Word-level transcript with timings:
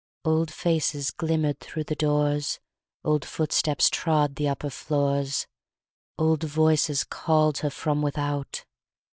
Old 0.25 0.49
faces 0.51 1.11
glimmer'd 1.11 1.59
thro' 1.59 1.83
the 1.83 1.93
doors, 1.93 2.59
Old 3.05 3.23
footsteps 3.23 3.87
trod 3.87 4.35
the 4.35 4.49
upper 4.49 4.71
floors, 4.71 5.45
Old 6.17 6.41
voices 6.41 7.03
call'd 7.03 7.59
her 7.59 7.69
from 7.69 8.01
without. 8.01 8.65